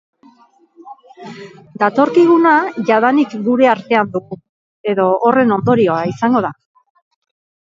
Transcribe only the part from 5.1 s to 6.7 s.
horren ondorio izango da.